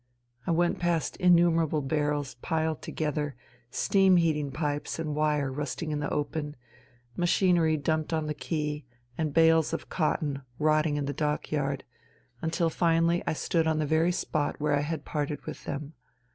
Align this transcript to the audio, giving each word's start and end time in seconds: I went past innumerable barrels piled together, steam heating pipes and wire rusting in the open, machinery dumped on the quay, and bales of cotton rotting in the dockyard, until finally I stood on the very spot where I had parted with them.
I 0.47 0.51
went 0.51 0.79
past 0.79 1.15
innumerable 1.17 1.83
barrels 1.83 2.33
piled 2.41 2.81
together, 2.81 3.35
steam 3.69 4.17
heating 4.17 4.49
pipes 4.49 4.97
and 4.97 5.13
wire 5.13 5.51
rusting 5.51 5.91
in 5.91 5.99
the 5.99 6.09
open, 6.09 6.55
machinery 7.15 7.77
dumped 7.77 8.11
on 8.11 8.25
the 8.25 8.33
quay, 8.33 8.83
and 9.15 9.31
bales 9.31 9.73
of 9.73 9.89
cotton 9.89 10.41
rotting 10.57 10.95
in 10.97 11.05
the 11.05 11.13
dockyard, 11.13 11.83
until 12.41 12.71
finally 12.71 13.21
I 13.27 13.33
stood 13.33 13.67
on 13.67 13.77
the 13.77 13.85
very 13.85 14.11
spot 14.11 14.59
where 14.59 14.73
I 14.75 14.81
had 14.81 15.05
parted 15.05 15.45
with 15.45 15.65
them. 15.65 15.93